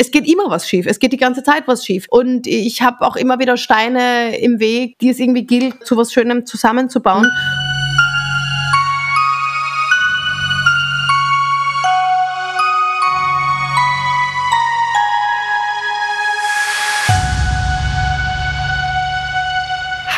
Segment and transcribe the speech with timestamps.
[0.00, 0.86] es geht immer was schief.
[0.86, 2.06] Es geht die ganze Zeit was schief.
[2.10, 6.12] Und ich habe auch immer wieder Steine im Weg, die es irgendwie gilt, zu was
[6.12, 7.26] Schönem zusammenzubauen.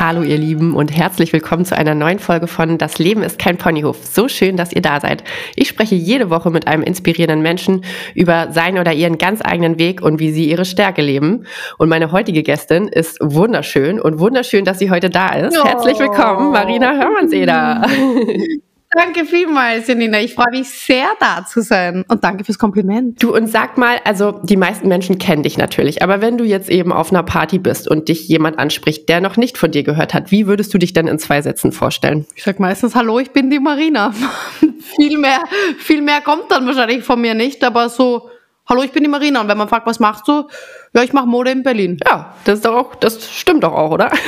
[0.09, 3.59] Hallo ihr Lieben und herzlich willkommen zu einer neuen Folge von Das Leben ist kein
[3.59, 4.07] Ponyhof.
[4.07, 5.23] So schön, dass ihr da seid.
[5.55, 7.85] Ich spreche jede Woche mit einem inspirierenden Menschen
[8.15, 11.45] über seinen oder ihren ganz eigenen Weg und wie sie ihre Stärke leben.
[11.77, 15.59] Und meine heutige Gästin ist wunderschön und wunderschön, dass sie heute da ist.
[15.59, 15.67] Oh.
[15.67, 17.87] Herzlich willkommen, Marina Hörmannseder.
[18.91, 20.21] Danke vielmals, Janina.
[20.21, 22.05] Ich freue mich sehr, da zu sein.
[22.09, 23.23] Und danke fürs Kompliment.
[23.23, 26.71] Du, und sag mal, also die meisten Menschen kennen dich natürlich, aber wenn du jetzt
[26.71, 30.15] eben auf einer Party bist und dich jemand anspricht, der noch nicht von dir gehört
[30.15, 32.27] hat, wie würdest du dich denn in zwei Sätzen vorstellen?
[32.35, 34.15] Ich sag meistens, hallo, ich bin die Marina.
[34.97, 35.41] viel mehr,
[35.79, 38.31] viel mehr kommt dann wahrscheinlich von mir nicht, aber so,
[38.69, 39.41] hallo, ich bin die Marina.
[39.41, 40.47] Und wenn man fragt, was machst du?
[40.95, 41.99] Ja, ich mache Mode in Berlin.
[42.07, 44.11] Ja, das ist doch auch, das stimmt doch auch, oder?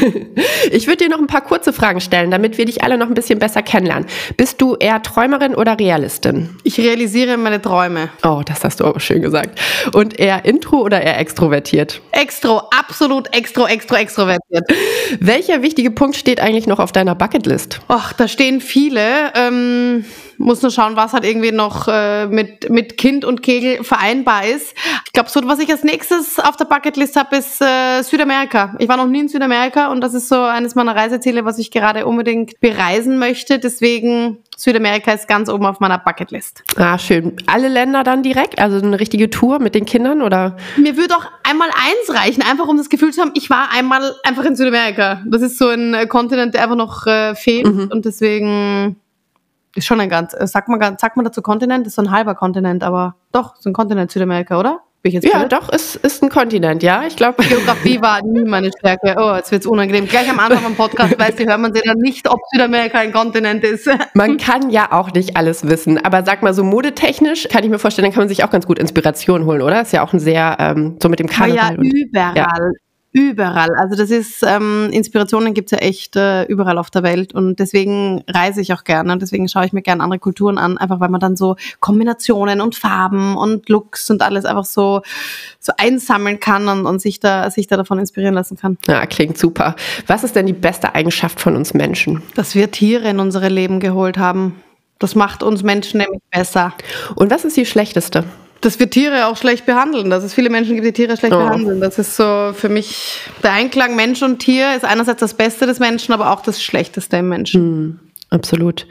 [0.72, 3.14] Ich würde dir noch ein paar kurze Fragen stellen, damit wir dich alle noch ein
[3.14, 4.06] bisschen besser kennenlernen.
[4.36, 6.50] Bist du eher Träumerin oder Realistin?
[6.64, 8.10] Ich realisiere meine Träume.
[8.22, 9.58] Oh, das hast du aber schön gesagt.
[9.94, 12.00] Und eher intro oder eher extrovertiert?
[12.12, 14.68] Extro, absolut extro, extro, extrovertiert.
[15.18, 17.80] Welcher wichtige Punkt steht eigentlich noch auf deiner Bucketlist?
[17.88, 19.32] Ach, da stehen viele.
[19.34, 20.04] Ähm,
[20.40, 24.74] muss nur schauen, was halt irgendwie noch äh, mit, mit Kind und Kegel vereinbar ist.
[25.04, 28.74] Ich glaube, so was ich als nächstes auf der Bucketlist habe, ist äh, Südamerika.
[28.78, 31.70] Ich war noch nie in Südamerika und das ist so eines meiner Reiseziele, was ich
[31.70, 33.58] gerade unbedingt bereisen möchte.
[33.58, 36.62] Deswegen Südamerika ist ganz oben auf meiner Bucketlist.
[36.76, 37.36] Ah, schön.
[37.46, 38.60] Alle Länder dann direkt?
[38.60, 40.56] Also eine richtige Tour mit den Kindern oder?
[40.78, 44.14] Mir würde auch einmal eins reichen, einfach um das Gefühl zu haben, ich war einmal
[44.24, 45.22] einfach in Südamerika.
[45.26, 47.90] Das ist so ein Kontinent, der einfach noch äh, fehlt mhm.
[47.92, 48.96] und deswegen
[49.74, 51.86] ist schon ein ganz, äh, sagt man, sagt man dazu Kontinent?
[51.86, 54.80] Ist so ein halber Kontinent, aber doch, so ein Kontinent Südamerika, oder?
[55.02, 55.52] Ich ja, blöd?
[55.52, 57.04] doch, es ist ein Kontinent, ja.
[57.06, 57.42] Ich glaube.
[57.42, 59.14] Geografie war nie meine Stärke.
[59.18, 60.06] Oh, jetzt wird's unangenehm.
[60.06, 63.10] Gleich am Anfang vom Podcast weiß die, hört man sich dann nicht, ob Südamerika ein
[63.10, 63.88] Kontinent ist.
[64.14, 65.96] Man kann ja auch nicht alles wissen.
[66.04, 68.66] Aber sag mal, so modetechnisch kann ich mir vorstellen, dann kann man sich auch ganz
[68.66, 69.80] gut Inspiration holen, oder?
[69.80, 71.76] Ist ja auch ein sehr, ähm, so mit dem Karneval.
[71.82, 72.36] Ja, überall.
[72.36, 72.46] Ja.
[73.12, 73.74] Überall.
[73.76, 78.22] Also das ist, ähm, Inspirationen gibt's ja echt äh, überall auf der Welt und deswegen
[78.28, 81.08] reise ich auch gerne und deswegen schaue ich mir gerne andere Kulturen an, einfach weil
[81.08, 85.02] man dann so Kombinationen und Farben und Looks und alles einfach so,
[85.58, 88.78] so einsammeln kann und, und sich, da, sich da davon inspirieren lassen kann.
[88.86, 89.74] Ja, klingt super.
[90.06, 92.22] Was ist denn die beste Eigenschaft von uns Menschen?
[92.36, 94.54] Dass wir Tiere in unsere Leben geholt haben.
[95.00, 96.74] Das macht uns Menschen nämlich besser.
[97.16, 98.22] Und was ist die schlechteste?
[98.60, 101.38] Dass wir Tiere auch schlecht behandeln, dass es viele Menschen gibt, die Tiere schlecht oh.
[101.38, 101.80] behandeln.
[101.80, 105.78] Das ist so für mich der Einklang Mensch und Tier ist einerseits das Beste des
[105.78, 107.62] Menschen, aber auch das Schlechteste im Menschen.
[107.62, 108.00] Mm,
[108.30, 108.86] absolut.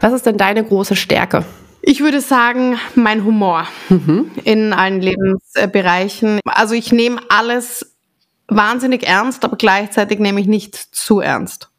[0.00, 1.44] Was ist denn deine große Stärke?
[1.82, 4.30] Ich würde sagen, mein Humor mhm.
[4.44, 6.40] in allen Lebensbereichen.
[6.44, 7.96] Also ich nehme alles
[8.48, 11.70] wahnsinnig ernst, aber gleichzeitig nehme ich nicht zu ernst.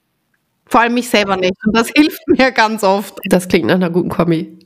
[0.65, 1.53] Vor allem mich selber nicht.
[1.65, 3.19] Und das hilft mir ganz oft.
[3.25, 4.60] Das klingt nach einer guten Kombi.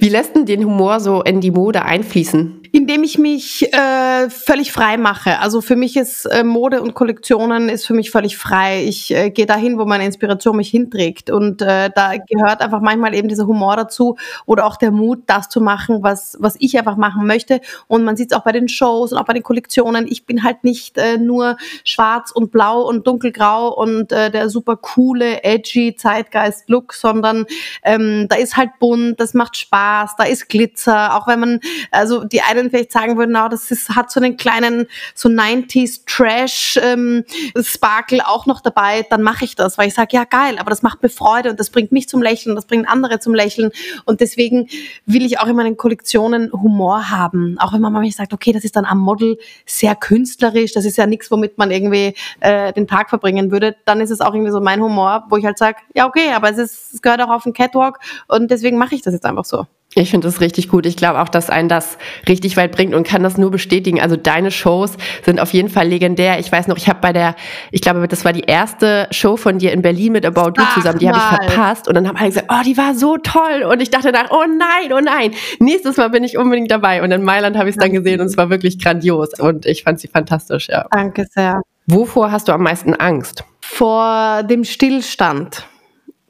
[0.00, 2.63] Wie lässt denn den Humor so in die Mode einfließen?
[2.76, 5.38] Indem ich mich äh, völlig frei mache.
[5.38, 8.82] Also für mich ist äh, Mode und Kollektionen ist für mich völlig frei.
[8.84, 11.30] Ich äh, gehe dahin, wo meine Inspiration mich hinträgt.
[11.30, 15.48] Und äh, da gehört einfach manchmal eben dieser Humor dazu oder auch der Mut, das
[15.48, 17.60] zu machen, was, was ich einfach machen möchte.
[17.86, 20.08] Und man sieht es auch bei den Shows und auch bei den Kollektionen.
[20.08, 24.76] Ich bin halt nicht äh, nur schwarz und blau und dunkelgrau und äh, der super
[24.78, 27.46] coole, edgy Zeitgeist-Look, sondern
[27.84, 31.60] ähm, da ist halt bunt, das macht Spaß, da ist Glitzer, auch wenn man,
[31.92, 36.02] also die einen vielleicht sagen würden, na, das ist, hat so einen kleinen, so 90s
[36.06, 37.24] Trash ähm,
[37.60, 40.82] Sparkle auch noch dabei, dann mache ich das, weil ich sage, ja geil, aber das
[40.82, 43.70] macht mir Freude und das bringt mich zum Lächeln, das bringt andere zum Lächeln.
[44.04, 44.68] Und deswegen
[45.06, 48.64] will ich auch in meinen Kollektionen Humor haben, auch wenn man manchmal sagt, okay, das
[48.64, 52.86] ist dann am Model sehr künstlerisch, das ist ja nichts, womit man irgendwie äh, den
[52.86, 55.78] Tag verbringen würde, dann ist es auch irgendwie so mein Humor, wo ich halt sage,
[55.94, 57.98] ja okay, aber es, ist, es gehört auch auf den Catwalk
[58.28, 59.66] und deswegen mache ich das jetzt einfach so.
[59.96, 60.86] Ich finde das richtig gut.
[60.86, 64.00] Ich glaube auch, dass einen das richtig weit bringt und kann das nur bestätigen.
[64.00, 66.40] Also deine Shows sind auf jeden Fall legendär.
[66.40, 67.36] Ich weiß noch, ich habe bei der,
[67.70, 70.98] ich glaube, das war die erste Show von dir in Berlin mit About You zusammen.
[70.98, 73.62] Die habe ich verpasst und dann haben alle gesagt, oh, die war so toll.
[73.70, 77.02] Und ich dachte nach, oh nein, oh nein, nächstes Mal bin ich unbedingt dabei.
[77.02, 79.84] Und in Mailand habe ich es dann gesehen und es war wirklich grandios und ich
[79.84, 80.68] fand sie fantastisch.
[80.68, 80.86] Ja.
[80.90, 81.62] Danke sehr.
[81.86, 83.44] Wovor hast du am meisten Angst?
[83.60, 85.66] Vor dem Stillstand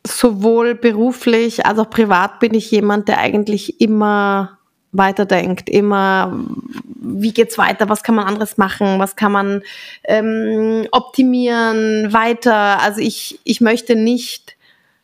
[0.07, 4.59] sowohl beruflich als auch privat bin ich jemand, der eigentlich immer
[4.93, 6.39] weiterdenkt, immer,
[6.87, 9.63] wie geht's weiter, was kann man anderes machen, was kann man
[10.05, 12.81] ähm, optimieren, weiter.
[12.81, 14.57] Also ich, ich möchte nicht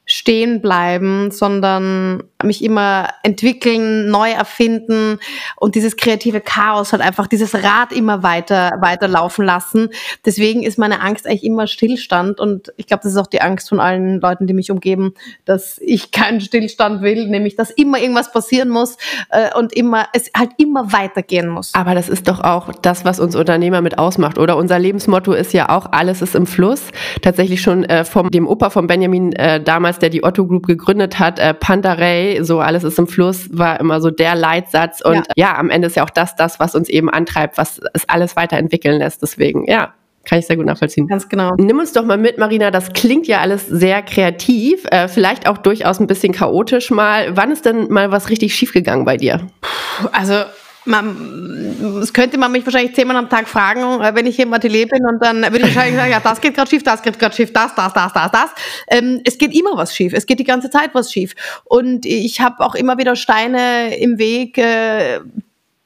[0.06, 5.18] stehen bleiben, sondern mich immer entwickeln, neu erfinden
[5.56, 9.90] und dieses kreative Chaos halt einfach dieses Rad immer weiter weiter laufen lassen.
[10.24, 13.68] Deswegen ist meine Angst eigentlich immer Stillstand und ich glaube, das ist auch die Angst
[13.68, 15.14] von allen Leuten, die mich umgeben,
[15.44, 18.96] dass ich keinen Stillstand will, nämlich dass immer irgendwas passieren muss
[19.30, 21.74] äh, und immer es halt immer weitergehen muss.
[21.74, 24.56] Aber das ist doch auch das, was uns Unternehmer mit ausmacht, oder?
[24.56, 26.82] Unser Lebensmotto ist ja auch alles ist im Fluss.
[27.22, 31.18] Tatsächlich schon äh, vom dem Opa von Benjamin äh, damals, der die Otto Group gegründet
[31.18, 31.54] hat, äh,
[32.42, 35.00] So alles ist im Fluss, war immer so der Leitsatz.
[35.00, 35.22] Und ja.
[35.36, 38.36] ja, am Ende ist ja auch das das, was uns eben antreibt, was es alles
[38.36, 39.22] weiterentwickeln lässt.
[39.22, 39.94] Deswegen, ja,
[40.24, 41.06] kann ich sehr gut nachvollziehen.
[41.06, 41.50] Ganz genau.
[41.56, 42.70] Nimm uns doch mal mit, Marina.
[42.70, 47.36] Das klingt ja alles sehr kreativ, äh, vielleicht auch durchaus ein bisschen chaotisch mal.
[47.36, 49.46] Wann ist denn mal was richtig schiefgegangen bei dir?
[50.12, 50.34] Also
[50.84, 54.52] man, das könnte man mich wahrscheinlich zehnmal am Tag fragen, äh, wenn ich hier im
[54.52, 57.18] Atelier bin und dann würde ich wahrscheinlich sagen, ja, das geht gerade schief, das geht
[57.18, 58.50] gerade schief, das, das, das, das, das.
[58.88, 61.34] Ähm, es geht immer was schief, es geht die ganze Zeit was schief.
[61.64, 65.20] Und ich habe auch immer wieder Steine im Weg, äh,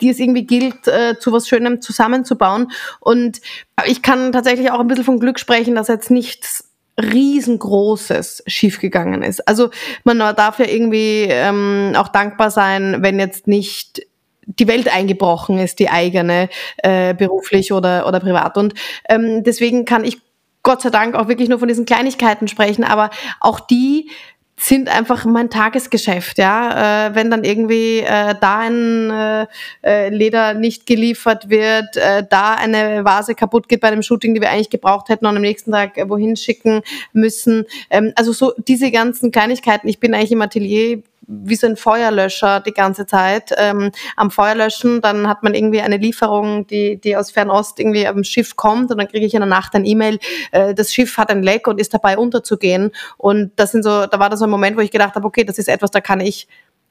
[0.00, 2.70] die es irgendwie gilt, äh, zu was Schönem zusammenzubauen.
[3.00, 3.40] Und
[3.86, 6.70] ich kann tatsächlich auch ein bisschen von Glück sprechen, dass jetzt nichts
[7.00, 9.46] riesengroßes schiefgegangen ist.
[9.48, 9.70] Also
[10.04, 14.06] man darf ja irgendwie ähm, auch dankbar sein, wenn jetzt nicht
[14.46, 16.48] die Welt eingebrochen ist, die eigene,
[16.78, 18.56] äh, beruflich oder, oder privat.
[18.56, 18.74] Und
[19.08, 20.18] ähm, deswegen kann ich
[20.62, 23.10] Gott sei Dank auch wirklich nur von diesen Kleinigkeiten sprechen, aber
[23.40, 24.08] auch die
[24.56, 27.08] sind einfach mein Tagesgeschäft, ja.
[27.08, 29.46] Äh, wenn dann irgendwie äh, da ein äh,
[29.82, 34.40] äh, Leder nicht geliefert wird, äh, da eine Vase kaputt geht bei einem Shooting, die
[34.40, 36.82] wir eigentlich gebraucht hätten und am nächsten Tag äh, wohin schicken
[37.12, 37.66] müssen.
[37.90, 39.88] Ähm, also so diese ganzen Kleinigkeiten.
[39.88, 45.00] Ich bin eigentlich im Atelier wie so ein Feuerlöscher die ganze Zeit ähm, am Feuerlöschen.
[45.00, 48.98] Dann hat man irgendwie eine Lieferung, die, die aus Fernost irgendwie am Schiff kommt und
[48.98, 50.18] dann kriege ich in der Nacht ein E-Mail,
[50.52, 52.92] äh, das Schiff hat ein Leck und ist dabei unterzugehen.
[53.16, 55.44] Und das sind so, da war das so ein Moment, wo ich gedacht habe, okay,
[55.44, 56.48] das ist etwas, da kann ich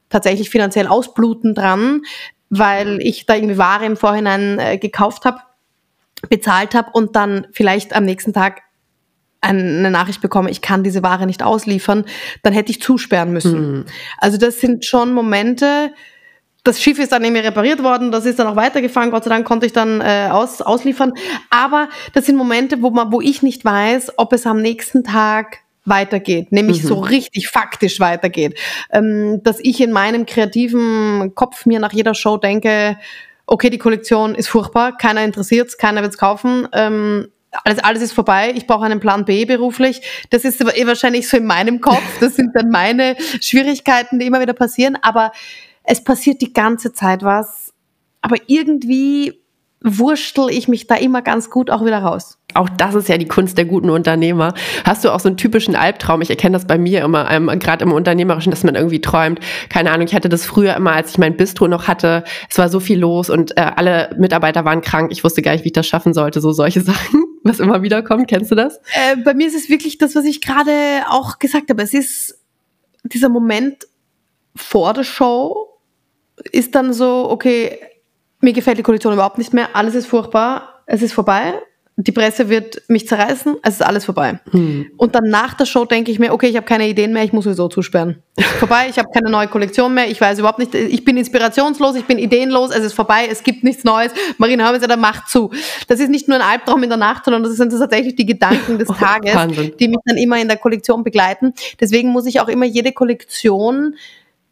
[0.10, 2.02] tatsächlich finanziell ausbluten dran,
[2.50, 5.40] weil ich da irgendwie Ware im Vorhinein äh, gekauft habe
[6.30, 8.62] bezahlt habe und dann vielleicht am nächsten Tag
[9.44, 12.06] eine Nachricht bekomme, ich kann diese Ware nicht ausliefern,
[12.42, 13.78] dann hätte ich zusperren müssen.
[13.78, 13.86] Mhm.
[14.18, 15.92] Also das sind schon Momente,
[16.64, 19.46] das Schiff ist dann irgendwie repariert worden, das ist dann auch weitergefahren, Gott sei Dank
[19.46, 21.14] konnte ich dann äh, aus, ausliefern.
[21.50, 25.58] Aber das sind Momente, wo, man, wo ich nicht weiß, ob es am nächsten Tag
[25.86, 26.88] weitergeht, nämlich mhm.
[26.88, 28.58] so richtig faktisch weitergeht.
[28.92, 32.98] Ähm, dass ich in meinem kreativen Kopf mir nach jeder Show denke,
[33.46, 36.70] okay, die Kollektion ist furchtbar, keiner interessiert keiner wird's kaufen.
[36.72, 37.28] Ähm,
[37.64, 40.02] alles, alles ist vorbei, ich brauche einen Plan B beruflich.
[40.30, 42.02] Das ist eh wahrscheinlich so in meinem Kopf.
[42.20, 44.98] Das sind dann meine Schwierigkeiten, die immer wieder passieren.
[45.02, 45.32] Aber
[45.84, 47.74] es passiert die ganze Zeit was.
[48.22, 49.44] Aber irgendwie
[49.84, 52.38] wurschtel ich mich da immer ganz gut auch wieder raus.
[52.54, 54.54] Auch das ist ja die Kunst der guten Unternehmer.
[54.86, 56.22] Hast du auch so einen typischen Albtraum?
[56.22, 59.40] Ich erkenne das bei mir immer, ähm, gerade im Unternehmerischen, dass man irgendwie träumt.
[59.70, 62.24] Keine Ahnung, ich hatte das früher immer, als ich mein Bistro noch hatte.
[62.50, 65.12] Es war so viel los und äh, alle Mitarbeiter waren krank.
[65.12, 66.40] Ich wusste gar nicht, wie ich das schaffen sollte.
[66.40, 68.28] So solche Sachen, was immer wieder kommt.
[68.28, 68.78] Kennst du das?
[68.94, 71.82] Äh, bei mir ist es wirklich das, was ich gerade auch gesagt habe.
[71.84, 72.40] Es ist
[73.04, 73.88] dieser Moment
[74.56, 75.70] vor der Show
[76.52, 77.80] ist dann so, okay,
[78.40, 81.54] mir gefällt die Kollektion überhaupt nicht mehr, alles ist furchtbar, es ist vorbei,
[81.96, 84.40] die Presse wird mich zerreißen, es ist alles vorbei.
[84.50, 84.90] Hm.
[84.98, 87.34] Und dann nach der Show denke ich mir, okay, ich habe keine Ideen mehr, ich
[87.34, 88.24] muss sowieso zusperren.
[88.60, 92.06] vorbei, ich habe keine neue Kollektion mehr, ich weiß überhaupt nicht, ich bin inspirationslos, ich
[92.06, 94.12] bin ideenlos, es ist vorbei, es gibt nichts Neues.
[94.40, 95.52] Marina Hörmes, der macht zu.
[95.88, 98.80] Das ist nicht nur ein Albtraum in der Nacht, sondern das sind tatsächlich die Gedanken
[98.80, 101.54] des Tages, oh, die mich dann immer in der Kollektion begleiten.
[101.80, 103.96] Deswegen muss ich auch immer jede Kollektion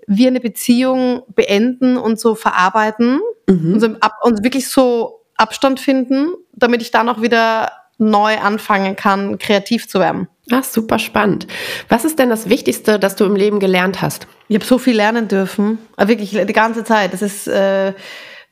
[0.05, 3.73] wie eine Beziehung beenden und so verarbeiten mhm.
[3.73, 3.87] und, so
[4.21, 9.99] und wirklich so Abstand finden, damit ich dann auch wieder neu anfangen kann, kreativ zu
[9.99, 10.27] werden.
[10.51, 11.47] Ach, super spannend.
[11.87, 14.27] Was ist denn das Wichtigste, das du im Leben gelernt hast?
[14.47, 17.13] Ich habe so viel lernen dürfen, wirklich die ganze Zeit.
[17.13, 17.93] Das ist äh,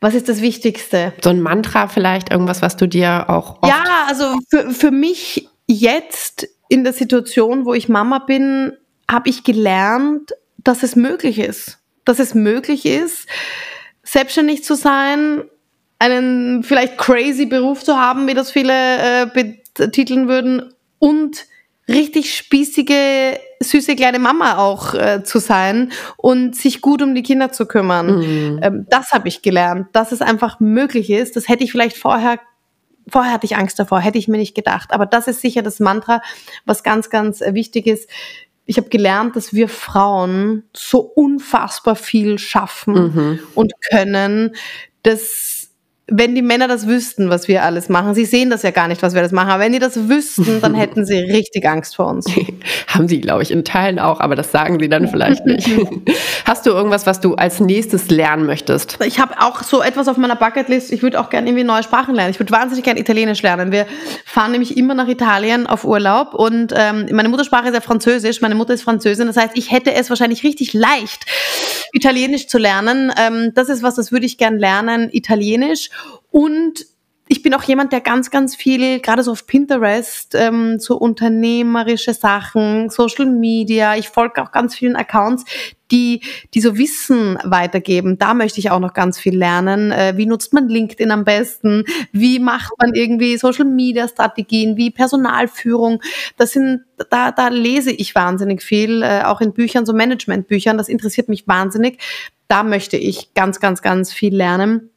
[0.01, 1.13] was ist das Wichtigste?
[1.21, 3.59] So ein Mantra vielleicht, irgendwas, was du dir auch.
[3.67, 8.73] Ja, also für, für mich jetzt in der Situation, wo ich Mama bin,
[9.11, 11.79] habe ich gelernt, dass es möglich ist.
[12.05, 13.27] Dass es möglich ist,
[14.03, 15.43] selbstständig zu sein,
[15.99, 18.73] einen vielleicht crazy Beruf zu haben, wie das viele
[19.23, 19.27] äh,
[19.73, 21.45] betiteln würden, und
[21.87, 27.51] richtig spießige, süße kleine Mama auch äh, zu sein und sich gut um die Kinder
[27.51, 28.19] zu kümmern.
[28.19, 28.59] Mhm.
[28.61, 31.35] Ähm, das habe ich gelernt, dass es einfach möglich ist.
[31.35, 32.39] Das hätte ich vielleicht vorher
[33.11, 34.91] Vorher hatte ich Angst davor, hätte ich mir nicht gedacht.
[34.91, 36.21] Aber das ist sicher das Mantra,
[36.65, 38.07] was ganz, ganz äh, wichtig ist
[38.69, 43.39] ich habe gelernt, dass wir Frauen so unfassbar viel schaffen mhm.
[43.55, 44.55] und können,
[45.01, 45.58] dass
[46.11, 49.01] wenn die Männer das wüssten, was wir alles machen, sie sehen das ja gar nicht,
[49.01, 52.07] was wir alles machen, aber wenn die das wüssten, dann hätten sie richtig Angst vor
[52.07, 52.25] uns.
[52.87, 55.69] Haben sie, glaube ich, in Teilen auch, aber das sagen sie dann vielleicht nicht.
[56.45, 58.97] Hast du irgendwas, was du als nächstes lernen möchtest?
[59.05, 60.91] Ich habe auch so etwas auf meiner Bucketlist.
[60.91, 62.31] Ich würde auch gerne irgendwie neue Sprachen lernen.
[62.31, 63.71] Ich würde wahnsinnig gerne Italienisch lernen.
[63.71, 63.85] Wir
[64.25, 68.41] fahren nämlich immer nach Italien auf Urlaub und ähm, meine Muttersprache ist ja Französisch.
[68.41, 69.27] Meine Mutter ist Französin.
[69.27, 71.25] Das heißt, ich hätte es wahrscheinlich richtig leicht,
[71.93, 73.11] Italienisch zu lernen.
[73.17, 75.89] Ähm, das ist was, das würde ich gerne lernen, Italienisch.
[76.31, 76.85] Und
[77.31, 82.15] ich bin auch jemand, der ganz, ganz viel, gerade so auf Pinterest, ähm, so unternehmerische
[82.15, 85.45] Sachen, Social Media, ich folge auch ganz vielen Accounts,
[85.91, 86.21] die,
[86.55, 88.17] die so Wissen weitergeben.
[88.17, 89.91] Da möchte ich auch noch ganz viel lernen.
[89.91, 91.83] Äh, wie nutzt man LinkedIn am besten?
[92.11, 94.75] Wie macht man irgendwie Social Media Strategien?
[94.75, 96.01] Wie Personalführung?
[96.35, 96.81] Das sind,
[97.11, 100.79] da, da lese ich wahnsinnig viel, äh, auch in Büchern, so Managementbüchern.
[100.79, 101.99] Das interessiert mich wahnsinnig.
[102.47, 104.89] Da möchte ich ganz, ganz, ganz viel lernen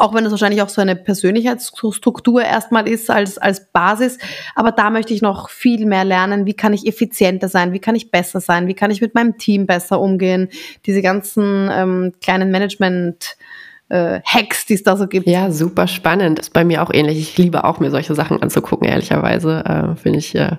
[0.00, 4.18] auch wenn es wahrscheinlich auch so eine Persönlichkeitsstruktur erstmal ist als, als Basis.
[4.54, 6.46] Aber da möchte ich noch viel mehr lernen.
[6.46, 7.72] Wie kann ich effizienter sein?
[7.72, 8.66] Wie kann ich besser sein?
[8.66, 10.48] Wie kann ich mit meinem Team besser umgehen?
[10.86, 13.36] Diese ganzen ähm, kleinen Management-
[13.90, 15.26] äh, Hacks, die es da so gibt.
[15.26, 16.38] Ja, super spannend.
[16.38, 17.18] Ist bei mir auch ähnlich.
[17.18, 19.64] Ich liebe auch, mir solche Sachen anzugucken, ehrlicherweise.
[19.64, 20.34] Äh, Finde ich.
[20.34, 20.56] Äh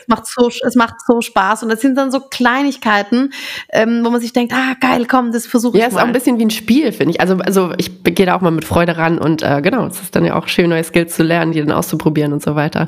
[0.00, 1.62] es, macht so, es macht so Spaß.
[1.62, 3.32] Und das sind dann so Kleinigkeiten,
[3.72, 6.12] ähm, wo man sich denkt, ah, geil, komm, das versuche ich Ja, ist auch ein
[6.12, 7.20] bisschen wie ein Spiel, finde ich.
[7.20, 10.14] Also, also ich gehe da auch mal mit Freude ran und äh, genau, es ist
[10.14, 12.86] dann ja auch schön, neue Skills zu lernen, die dann auszuprobieren und so weiter.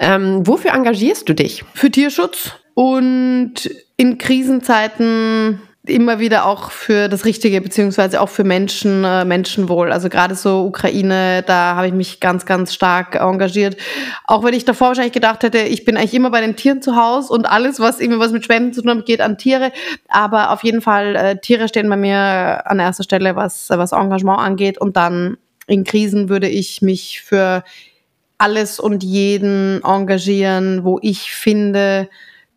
[0.00, 1.64] Ähm, wofür engagierst du dich?
[1.74, 9.04] Für Tierschutz und in Krisenzeiten immer wieder auch für das Richtige, beziehungsweise auch für Menschen,
[9.04, 9.92] äh, Menschenwohl.
[9.92, 13.76] Also gerade so Ukraine, da habe ich mich ganz, ganz stark engagiert.
[14.24, 16.96] Auch wenn ich davor wahrscheinlich gedacht hätte, ich bin eigentlich immer bei den Tieren zu
[16.96, 19.72] Hause und alles, was irgendwie was mit Spenden zu tun hat, geht an Tiere.
[20.08, 24.38] Aber auf jeden Fall, äh, Tiere stehen bei mir an erster Stelle, was, was Engagement
[24.38, 24.78] angeht.
[24.78, 25.36] Und dann
[25.66, 27.62] in Krisen würde ich mich für
[28.38, 32.08] alles und jeden engagieren, wo ich finde,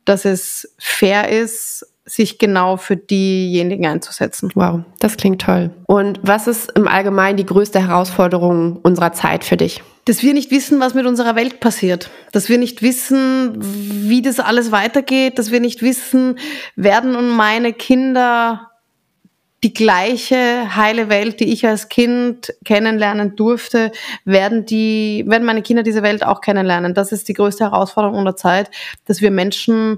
[0.05, 4.49] dass es fair ist sich genau für diejenigen einzusetzen.
[4.55, 5.71] Wow, das klingt toll.
[5.85, 9.83] Und was ist im Allgemeinen die größte Herausforderung unserer Zeit für dich?
[10.05, 12.09] Dass wir nicht wissen, was mit unserer Welt passiert.
[12.31, 15.37] Dass wir nicht wissen, wie das alles weitergeht.
[15.37, 16.39] Dass wir nicht wissen,
[16.77, 18.71] werden und meine Kinder
[19.63, 23.91] die gleiche heile Welt, die ich als Kind kennenlernen durfte,
[24.23, 26.93] werden die, werden meine Kinder diese Welt auch kennenlernen.
[26.93, 28.69] Das ist die größte Herausforderung unserer Zeit,
[29.05, 29.97] dass wir Menschen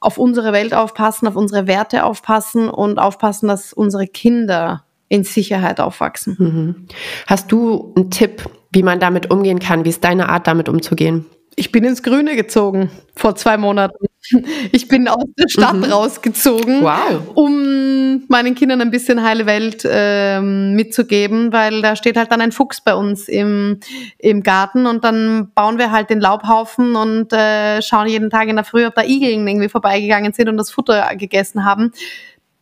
[0.00, 5.80] auf unsere Welt aufpassen, auf unsere Werte aufpassen und aufpassen, dass unsere Kinder in Sicherheit
[5.80, 6.36] aufwachsen.
[6.38, 6.86] Mhm.
[7.26, 9.84] Hast du einen Tipp, wie man damit umgehen kann?
[9.84, 11.26] Wie ist deine Art, damit umzugehen?
[11.56, 14.06] Ich bin ins Grüne gezogen vor zwei Monaten.
[14.72, 15.84] Ich bin aus der Stadt mhm.
[15.84, 17.22] rausgezogen, wow.
[17.34, 22.52] um meinen Kindern ein bisschen heile Welt ähm, mitzugeben, weil da steht halt dann ein
[22.52, 23.80] Fuchs bei uns im,
[24.18, 28.56] im Garten und dann bauen wir halt den Laubhaufen und äh, schauen jeden Tag in
[28.56, 31.92] der Früh, ob da Igeln irgendwie vorbeigegangen sind und das Futter gegessen haben.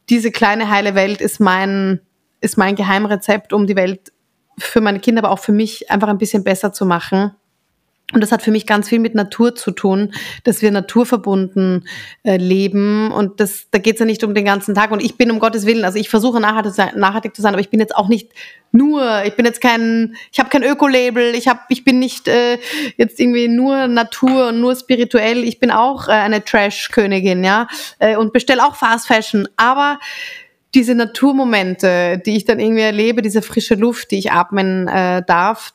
[0.08, 2.00] Diese kleine heile Welt ist mein,
[2.40, 4.12] ist mein Geheimrezept, um die Welt
[4.58, 7.32] für meine Kinder, aber auch für mich einfach ein bisschen besser zu machen.
[8.14, 11.86] Und das hat für mich ganz viel mit Natur zu tun, dass wir naturverbunden
[12.22, 13.12] äh, leben.
[13.12, 14.92] Und das, da geht es ja nicht um den ganzen Tag.
[14.92, 17.68] Und ich bin um Gottes Willen, also ich versuche nachhaltig, nachhaltig zu sein, aber ich
[17.68, 18.32] bin jetzt auch nicht
[18.72, 22.58] nur, ich bin jetzt kein, ich habe kein Öko-Label, ich hab, ich bin nicht äh,
[22.96, 25.44] jetzt irgendwie nur Natur und nur spirituell.
[25.44, 29.48] Ich bin auch äh, eine Trash-Königin, ja, äh, und bestelle auch Fast Fashion.
[29.58, 29.98] Aber
[30.74, 35.74] diese Naturmomente, die ich dann irgendwie erlebe, diese frische Luft, die ich atmen äh, darf,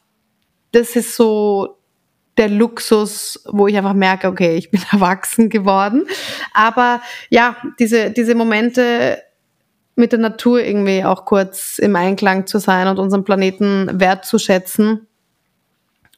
[0.72, 1.78] das ist so
[2.38, 6.06] der Luxus, wo ich einfach merke, okay, ich bin erwachsen geworden.
[6.54, 9.22] Aber ja, diese, diese Momente
[9.96, 15.08] mit der Natur irgendwie auch kurz im Einklang zu sein und unseren Planeten wertzuschätzen,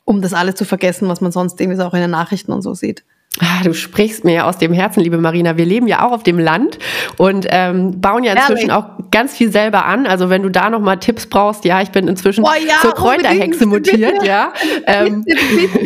[0.05, 2.61] um das alles zu vergessen, was man sonst irgendwie so auch in den Nachrichten und
[2.61, 3.03] so sieht.
[3.41, 5.57] Ah, du sprichst mir ja aus dem Herzen, liebe Marina.
[5.57, 6.79] Wir leben ja auch auf dem Land
[7.17, 8.85] und ähm, bauen ja inzwischen Ehrlich?
[8.85, 10.07] auch ganz viel selber an.
[10.07, 12.93] Also wenn du da noch mal Tipps brauchst, ja, ich bin inzwischen oh ja, zur
[12.93, 14.53] Kräuterhexe mutiert, ja.
[14.87, 15.25] Ähm,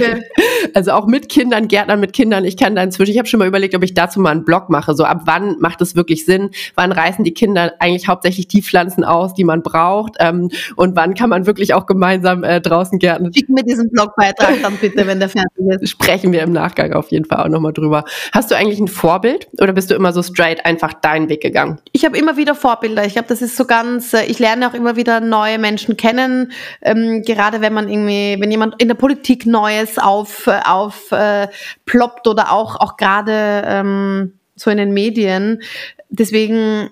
[0.76, 2.46] also auch mit Kindern, Gärtnern mit Kindern.
[2.46, 4.70] Ich kann da inzwischen, ich habe schon mal überlegt, ob ich dazu mal einen Blog
[4.70, 4.94] mache.
[4.94, 6.52] So ab wann macht es wirklich Sinn?
[6.76, 10.18] Wann reißen die Kinder eigentlich hauptsächlich die Pflanzen aus, die man braucht?
[10.20, 13.34] Ähm, und wann kann man wirklich auch gemeinsam äh, draußen gärtnern?
[13.34, 15.90] Schick mir diesen Blogbeitrag dann bitte, wenn der fertig ist.
[15.90, 18.04] Sprechen wir im Nachgang auf jeden Fall auch nochmal drüber.
[18.32, 21.80] Hast du eigentlich ein Vorbild oder bist du immer so straight einfach deinen Weg gegangen?
[21.92, 23.06] Ich habe immer wieder Vorbilder.
[23.06, 26.52] Ich glaube, das ist so ganz, äh, ich lerne auch immer wieder neue Menschen kennen.
[26.82, 31.48] Ähm, gerade wenn man irgendwie, wenn jemand in der Politik Neues auf, äh, auf äh,
[31.86, 35.62] ploppt oder auch, auch gerade ähm, so in den Medien.
[36.10, 36.90] Deswegen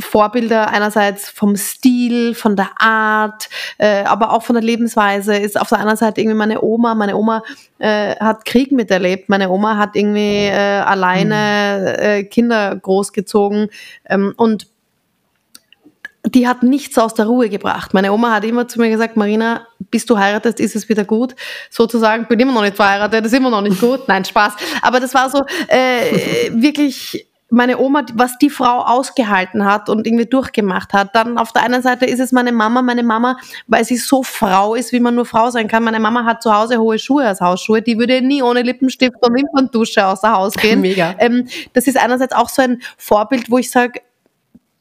[0.00, 5.68] Vorbilder einerseits vom Stil, von der Art, äh, aber auch von der Lebensweise ist auf
[5.68, 6.94] der anderen Seite irgendwie meine Oma.
[6.94, 7.42] Meine Oma
[7.78, 9.28] äh, hat Krieg miterlebt.
[9.28, 12.04] Meine Oma hat irgendwie äh, alleine mhm.
[12.04, 13.68] äh, Kinder großgezogen
[14.08, 14.66] ähm, und
[16.26, 17.94] die hat nichts aus der Ruhe gebracht.
[17.94, 21.34] Meine Oma hat immer zu mir gesagt, Marina, bis du heiratest, ist es wieder gut.
[21.70, 24.06] Sozusagen, bin immer noch nicht verheiratet, ist immer noch nicht gut.
[24.06, 24.52] Nein, Spaß.
[24.82, 30.26] Aber das war so äh, wirklich meine Oma, was die Frau ausgehalten hat und irgendwie
[30.26, 31.14] durchgemacht hat.
[31.14, 34.74] Dann auf der einen Seite ist es meine Mama, meine Mama, weil sie so Frau
[34.74, 35.84] ist, wie man nur Frau sein kann.
[35.84, 39.34] Meine Mama hat zu Hause hohe Schuhe als Hausschuhe, die würde nie ohne Lippenstift und
[39.34, 40.80] Wimperntusche außer Haus gehen.
[40.80, 41.14] Mega.
[41.18, 44.00] Ähm, das ist einerseits auch so ein Vorbild, wo ich sage,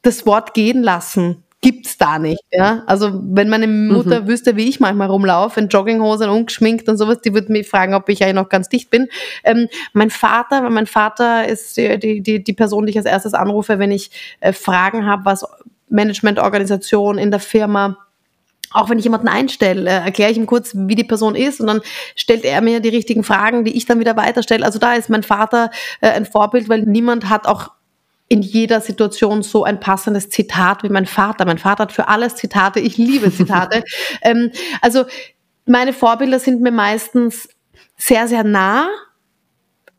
[0.02, 2.44] das Wort gehen lassen gibt's da nicht.
[2.52, 2.84] Ja?
[2.88, 4.28] Also wenn meine Mutter mhm.
[4.28, 8.08] wüsste, wie ich manchmal rumlaufe, in Jogginghosen, ungeschminkt und sowas, die würde mich fragen, ob
[8.10, 9.08] ich eigentlich noch ganz dicht bin.
[9.44, 13.34] Ähm, mein Vater, weil mein Vater ist die, die, die Person, die ich als erstes
[13.34, 15.46] anrufe, wenn ich äh, Fragen habe, was
[15.90, 17.98] Managementorganisation in der Firma
[18.72, 21.66] auch wenn ich jemanden einstelle, äh, erkläre ich ihm kurz, wie die Person ist und
[21.66, 21.82] dann
[22.16, 24.64] stellt er mir die richtigen Fragen, die ich dann wieder weiterstelle.
[24.64, 27.72] Also da ist mein Vater äh, ein Vorbild, weil niemand hat auch
[28.30, 31.46] in jeder Situation so ein passendes Zitat wie mein Vater.
[31.46, 32.80] Mein Vater hat für alles Zitate.
[32.80, 33.84] Ich liebe Zitate.
[34.22, 35.06] ähm, also
[35.66, 37.50] meine Vorbilder sind mir meistens
[37.98, 38.88] sehr, sehr nah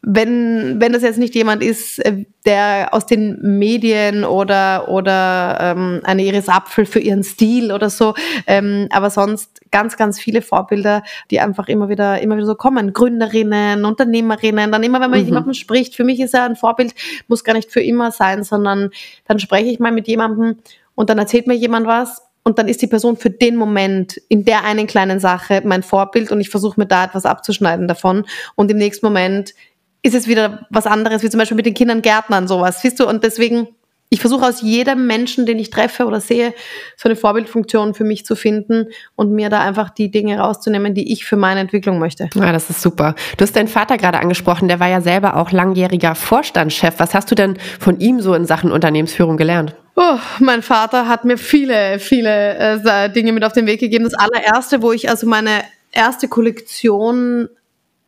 [0.02, 6.00] wenn, wenn das jetzt nicht jemand ist, äh, der aus den Medien oder, oder ähm,
[6.04, 8.14] eine Iris Apfel für ihren Stil oder so,
[8.46, 12.94] ähm, aber sonst ganz, ganz viele Vorbilder, die einfach immer wieder, immer wieder so kommen.
[12.94, 15.24] Gründerinnen, Unternehmerinnen, dann immer, wenn man mhm.
[15.24, 16.94] mit jemandem spricht, für mich ist er ein Vorbild,
[17.28, 18.90] muss gar nicht für immer sein, sondern
[19.26, 20.56] dann spreche ich mal mit jemandem
[20.94, 24.44] und dann erzählt mir jemand was und dann ist die Person für den Moment in
[24.44, 28.70] der einen kleinen Sache mein Vorbild und ich versuche mir da etwas abzuschneiden davon und
[28.70, 29.54] im nächsten Moment
[30.02, 33.06] ist es wieder was anderes, wie zum Beispiel mit den Kindern Gärtnern sowas, siehst du?
[33.06, 33.68] Und deswegen,
[34.08, 36.54] ich versuche aus jedem Menschen, den ich treffe oder sehe,
[36.96, 41.12] so eine Vorbildfunktion für mich zu finden und mir da einfach die Dinge rauszunehmen, die
[41.12, 42.30] ich für meine Entwicklung möchte.
[42.34, 43.14] Ja, das ist super.
[43.36, 46.94] Du hast deinen Vater gerade angesprochen, der war ja selber auch langjähriger Vorstandschef.
[46.98, 49.76] Was hast du denn von ihm so in Sachen Unternehmensführung gelernt?
[49.96, 54.04] Oh, mein Vater hat mir viele, viele äh, Dinge mit auf den Weg gegeben.
[54.04, 57.48] Das allererste, wo ich also meine erste Kollektion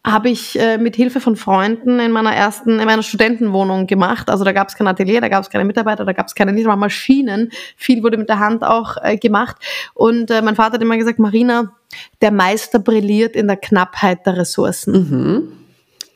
[0.05, 4.31] habe ich äh, mit Hilfe von Freunden in meiner ersten, in meiner Studentenwohnung gemacht.
[4.31, 6.53] Also da gab es kein Atelier, da gab es keine Mitarbeiter, da gab es keine
[6.53, 7.53] nicht mal Maschinen.
[7.77, 9.57] Viel wurde mit der Hand auch äh, gemacht.
[9.95, 11.77] Und äh, mein Vater hat immer gesagt, Marina,
[12.21, 14.93] der Meister brilliert in der Knappheit der Ressourcen.
[14.93, 15.53] Mhm.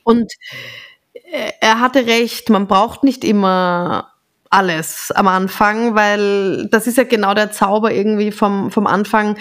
[0.02, 0.32] Und
[1.12, 4.12] äh, er hatte recht, man braucht nicht immer
[4.50, 9.36] alles am Anfang, weil das ist ja genau der Zauber irgendwie vom, vom Anfang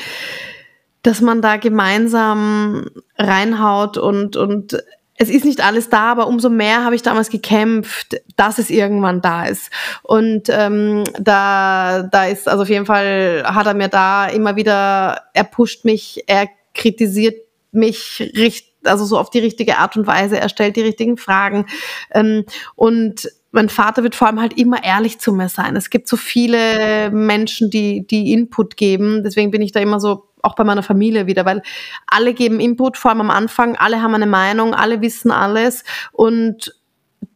[1.06, 4.84] dass man da gemeinsam reinhaut und, und
[5.18, 9.22] es ist nicht alles da, aber umso mehr habe ich damals gekämpft, dass es irgendwann
[9.22, 9.70] da ist.
[10.02, 15.22] Und ähm, da, da ist, also auf jeden Fall hat er mir da immer wieder,
[15.34, 17.36] er pusht mich, er kritisiert
[17.72, 21.68] mich richtig, also so auf die richtige Art und Weise, er stellt die richtigen Fragen.
[22.16, 25.78] Ähm, und mein Vater wird vor allem halt immer ehrlich zu mir sein.
[25.78, 29.24] Es gibt so viele Menschen, die, die Input geben.
[29.24, 31.62] Deswegen bin ich da immer so auch bei meiner Familie wieder, weil
[32.06, 36.76] alle geben Input, vor allem am Anfang, alle haben eine Meinung, alle wissen alles und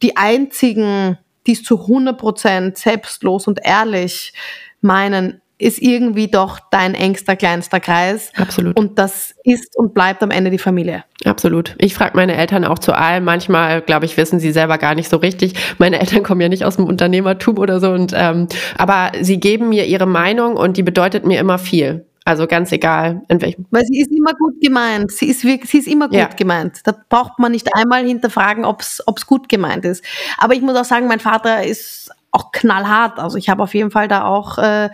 [0.02, 4.34] die einzigen, die es zu 100% selbstlos und ehrlich
[4.82, 8.32] meinen, ist irgendwie doch dein engster, kleinster Kreis.
[8.38, 8.80] Absolut.
[8.80, 11.04] Und das ist und bleibt am Ende die Familie.
[11.26, 11.76] Absolut.
[11.80, 13.26] Ich frage meine Eltern auch zu allem.
[13.26, 15.54] Manchmal, glaube ich, wissen sie selber gar nicht so richtig.
[15.78, 17.91] Meine Eltern kommen ja nicht aus dem Unternehmertum oder so.
[17.91, 22.06] Und ähm, aber sie geben mir ihre Meinung und die bedeutet mir immer viel.
[22.24, 23.65] Also ganz egal, in welchem.
[23.72, 25.12] Weil sie ist immer gut gemeint.
[25.12, 26.28] Sie ist, wirklich, sie ist immer gut ja.
[26.28, 26.80] gemeint.
[26.86, 30.06] Da braucht man nicht einmal hinterfragen, ob es gut gemeint ist.
[30.38, 33.19] Aber ich muss auch sagen, mein Vater ist auch knallhart.
[33.19, 34.89] Also ich habe auf jeden Fall da auch, äh,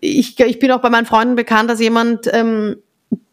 [0.00, 2.76] ich, ich bin auch bei meinen Freunden bekannt als jemand, ähm,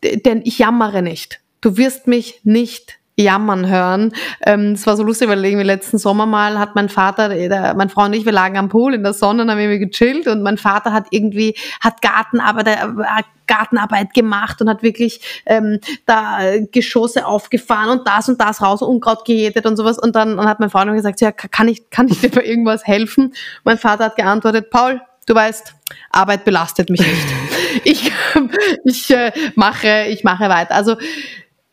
[0.03, 1.39] denn ich jammere nicht.
[1.61, 4.13] Du wirst mich nicht jammern hören.
[4.45, 7.89] Ähm, das war so lustig, weil irgendwie letzten Sommer mal hat mein Vater, der, mein
[7.89, 10.43] Freund und ich, wir lagen am Pool in der Sonne und haben irgendwie gechillt und
[10.43, 16.39] mein Vater hat irgendwie, hat Gartenarbeit, äh, Gartenarbeit gemacht und hat wirklich ähm, da
[16.71, 19.97] Geschosse aufgefahren und das und das raus, Unkraut gejätet und sowas.
[19.97, 22.85] Und dann und hat mein Freund gesagt, ja, kann ich, kann ich dir bei irgendwas
[22.85, 23.33] helfen?
[23.63, 25.75] Mein Vater hat geantwortet, Paul, du weißt,
[26.09, 27.27] Arbeit belastet mich nicht.
[27.83, 28.11] ich
[28.83, 30.75] ich äh, mache, ich mache weiter.
[30.75, 30.95] Also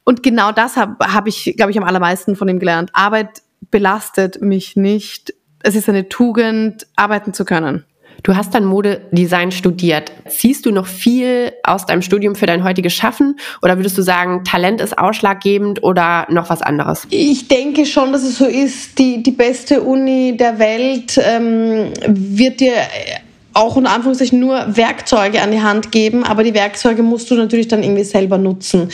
[0.04, 2.90] und genau das habe hab ich, glaube ich, am allermeisten von ihm gelernt.
[2.92, 5.32] Arbeit belastet mich nicht.
[5.62, 7.84] Es ist eine Tugend, arbeiten zu können.
[8.22, 10.12] Du hast dann Modedesign studiert.
[10.28, 14.44] Ziehst du noch viel aus deinem Studium für dein heutiges Schaffen oder würdest du sagen,
[14.44, 17.06] Talent ist ausschlaggebend oder noch was anderes?
[17.10, 18.98] Ich denke schon, dass es so ist.
[18.98, 22.74] Die, die beste Uni der Welt ähm, wird dir
[23.54, 27.68] auch unter Anführungszeichen nur Werkzeuge an die Hand geben, aber die Werkzeuge musst du natürlich
[27.68, 28.90] dann irgendwie selber nutzen.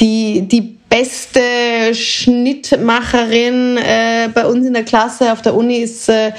[0.00, 6.32] Die, die beste Schnittmacherin äh, bei uns in der Klasse auf der Uni ist äh,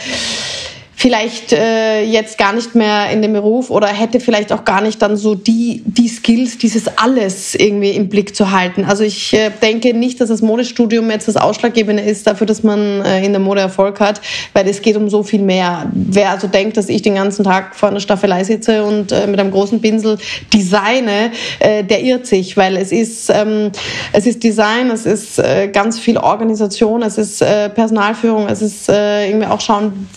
[1.02, 5.02] vielleicht äh, jetzt gar nicht mehr in dem Beruf oder hätte vielleicht auch gar nicht
[5.02, 8.86] dann so die, die Skills, dieses alles irgendwie im Blick zu halten.
[8.86, 13.02] Also ich äh, denke nicht, dass das Modestudium jetzt das Ausschlaggebende ist dafür, dass man
[13.02, 14.22] äh, in der Mode Erfolg hat,
[14.54, 15.90] weil es geht um so viel mehr.
[15.92, 19.40] Wer also denkt, dass ich den ganzen Tag vor einer Staffelei sitze und äh, mit
[19.40, 20.20] einem großen Pinsel
[20.54, 23.72] designe, äh, der irrt sich, weil es ist, ähm,
[24.14, 28.88] es ist Design, es ist äh, ganz viel Organisation, es ist äh, Personalführung, es ist
[28.88, 30.08] äh, irgendwie auch schauen,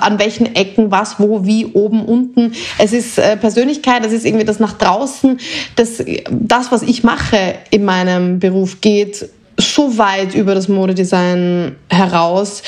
[0.00, 2.52] an welchen Ecken was, wo, wie, oben, unten.
[2.78, 5.38] Es ist äh, Persönlichkeit, es ist irgendwie das nach draußen.
[5.76, 12.62] Das, das, was ich mache in meinem Beruf, geht so weit über das Modedesign heraus,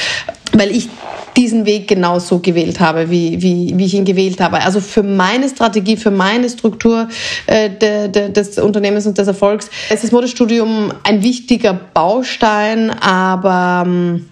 [0.52, 0.88] weil ich
[1.37, 4.61] diesen Weg genauso gewählt habe, wie, wie, wie ich ihn gewählt habe.
[4.61, 7.08] Also für meine Strategie, für meine Struktur
[7.46, 13.84] äh, de, de, des Unternehmens und des Erfolgs ist das Modestudium ein wichtiger Baustein, aber
[13.87, 14.28] ähm,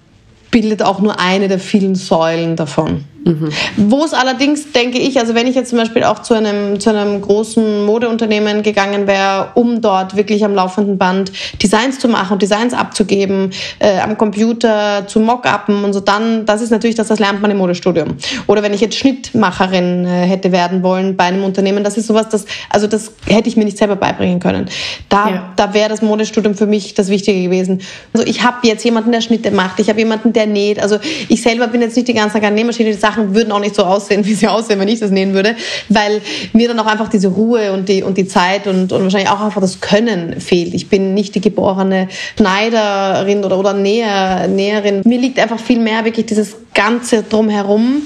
[0.57, 3.05] bildet auch nur eine der vielen Säulen davon.
[3.27, 3.49] Mhm.
[3.77, 6.91] Wo es allerdings, denke ich, also wenn ich jetzt zum Beispiel auch zu einem, zu
[6.91, 12.73] einem großen Modeunternehmen gegangen wäre, um dort wirklich am laufenden Band Designs zu machen, Designs
[12.73, 17.43] abzugeben, äh, am Computer zu Mockuppen und so, dann, das ist natürlich das, das lernt
[17.43, 18.17] man im Modestudium.
[18.47, 22.29] Oder wenn ich jetzt Schnittmacherin äh, hätte werden wollen bei einem Unternehmen, das ist sowas,
[22.29, 24.67] das, also das hätte ich mir nicht selber beibringen können.
[25.09, 25.53] Da, ja.
[25.57, 27.81] da wäre das Modestudium für mich das Wichtige gewesen.
[28.15, 30.81] Also ich habe jetzt jemanden, der Schnitte macht, ich habe jemanden, der näht.
[30.81, 33.53] Also ich selber bin jetzt nicht die ganze Zeit an Nähmaschine, die Sachen Sachen würden
[33.53, 35.57] auch nicht so aussehen, wie sie aussehen, wenn ich das nähen würde,
[35.89, 36.21] weil
[36.53, 39.41] mir dann auch einfach diese Ruhe und die, und die Zeit und, und wahrscheinlich auch
[39.41, 40.75] einfach das Können fehlt.
[40.75, 45.03] Ich bin nicht die geborene Schneiderin oder, oder Näher, Näherin.
[45.05, 48.03] Mir liegt einfach viel mehr wirklich dieses Ganze drumherum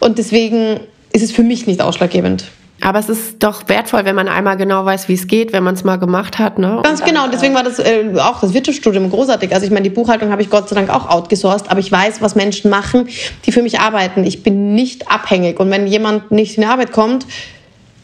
[0.00, 0.80] und deswegen
[1.12, 2.44] ist es für mich nicht ausschlaggebend.
[2.84, 5.74] Aber es ist doch wertvoll, wenn man einmal genau weiß, wie es geht, wenn man
[5.74, 6.58] es mal gemacht hat.
[6.58, 6.80] Ne?
[6.82, 7.24] Ganz und genau.
[7.24, 9.54] Und deswegen war das äh, auch das Wirtschaftsstudium großartig.
[9.54, 12.20] Also ich meine, die Buchhaltung habe ich Gott sei Dank auch outgesourced, aber ich weiß,
[12.20, 13.08] was Menschen machen,
[13.46, 14.24] die für mich arbeiten.
[14.24, 15.60] Ich bin nicht abhängig.
[15.60, 17.24] Und wenn jemand nicht in die Arbeit kommt,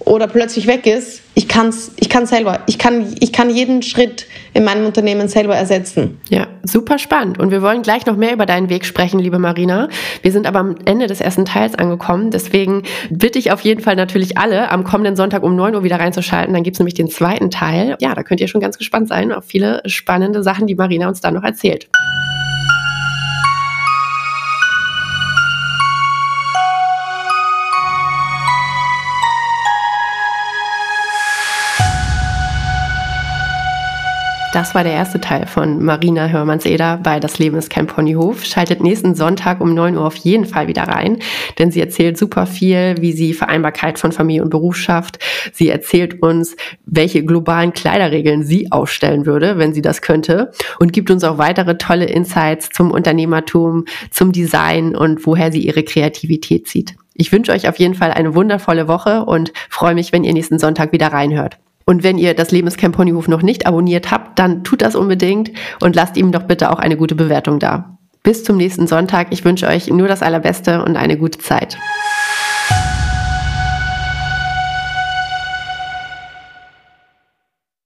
[0.08, 2.60] oder plötzlich weg ist, ich kann es ich kann's selber.
[2.66, 6.18] Ich kann, ich kann jeden Schritt in meinem Unternehmen selber ersetzen.
[6.30, 7.38] Ja, super spannend.
[7.38, 9.88] Und wir wollen gleich noch mehr über deinen Weg sprechen, liebe Marina.
[10.22, 12.30] Wir sind aber am Ende des ersten Teils angekommen.
[12.30, 16.00] Deswegen bitte ich auf jeden Fall natürlich alle, am kommenden Sonntag um 9 Uhr wieder
[16.00, 16.54] reinzuschalten.
[16.54, 17.96] Dann gibt es nämlich den zweiten Teil.
[18.00, 21.20] Ja, da könnt ihr schon ganz gespannt sein auf viele spannende Sachen, die Marina uns
[21.20, 21.88] dann noch erzählt.
[34.54, 38.46] Das war der erste Teil von Marina Hörmanns-Eder bei Das Leben ist kein Ponyhof.
[38.46, 41.18] Schaltet nächsten Sonntag um 9 Uhr auf jeden Fall wieder rein,
[41.58, 45.18] denn sie erzählt super viel, wie sie Vereinbarkeit von Familie und Beruf schafft.
[45.52, 46.56] Sie erzählt uns,
[46.86, 51.76] welche globalen Kleiderregeln sie aufstellen würde, wenn sie das könnte und gibt uns auch weitere
[51.76, 56.96] tolle Insights zum Unternehmertum, zum Design und woher sie ihre Kreativität zieht.
[57.12, 60.58] Ich wünsche euch auf jeden Fall eine wundervolle Woche und freue mich, wenn ihr nächsten
[60.58, 61.58] Sonntag wieder reinhört.
[61.88, 64.94] Und wenn ihr das Leben ist kein Ponyhof noch nicht abonniert habt, dann tut das
[64.94, 67.96] unbedingt und lasst ihm doch bitte auch eine gute Bewertung da.
[68.22, 69.28] Bis zum nächsten Sonntag.
[69.30, 71.78] Ich wünsche euch nur das Allerbeste und eine gute Zeit.